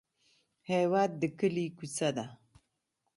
هېواد 0.71 1.11
د 1.21 1.23
کلي 1.39 1.65
کوڅه 1.77 2.09
ده. 2.15 2.25